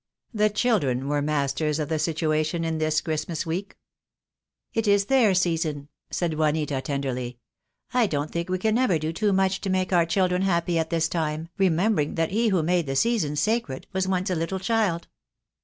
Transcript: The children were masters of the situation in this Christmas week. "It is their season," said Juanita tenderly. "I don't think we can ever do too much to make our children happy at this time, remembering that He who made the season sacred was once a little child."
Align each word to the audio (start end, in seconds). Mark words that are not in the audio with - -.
The 0.33 0.49
children 0.49 1.07
were 1.09 1.21
masters 1.21 1.77
of 1.77 1.87
the 1.87 1.99
situation 1.99 2.63
in 2.65 2.79
this 2.79 3.01
Christmas 3.01 3.45
week. 3.45 3.77
"It 4.73 4.87
is 4.87 5.05
their 5.05 5.35
season," 5.35 5.89
said 6.09 6.33
Juanita 6.33 6.81
tenderly. 6.81 7.37
"I 7.93 8.07
don't 8.07 8.31
think 8.31 8.49
we 8.49 8.57
can 8.57 8.79
ever 8.79 8.97
do 8.97 9.13
too 9.13 9.31
much 9.31 9.61
to 9.61 9.69
make 9.69 9.93
our 9.93 10.07
children 10.07 10.41
happy 10.41 10.79
at 10.79 10.89
this 10.89 11.07
time, 11.07 11.49
remembering 11.59 12.15
that 12.15 12.31
He 12.31 12.47
who 12.47 12.63
made 12.63 12.87
the 12.87 12.95
season 12.95 13.35
sacred 13.35 13.85
was 13.93 14.07
once 14.07 14.31
a 14.31 14.35
little 14.35 14.57
child." 14.59 15.07